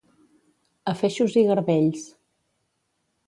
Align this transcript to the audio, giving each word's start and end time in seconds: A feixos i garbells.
A 0.93 0.95
feixos 1.01 1.37
i 1.43 1.45
garbells. 1.49 2.07